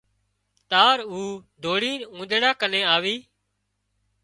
[0.71, 1.19] تار او
[1.63, 3.15] ڌوڙينَ اونۮيڙا ڪنين آوي